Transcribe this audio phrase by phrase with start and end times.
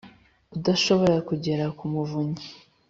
[0.55, 2.45] Udashobora kugera ku Muvunyi,